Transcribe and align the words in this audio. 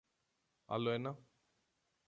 Άλλο 0.65 0.89
ένα; 0.91 1.17